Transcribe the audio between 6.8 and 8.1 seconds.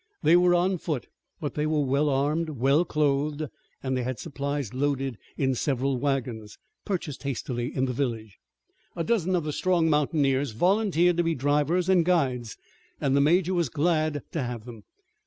purchased hastily in the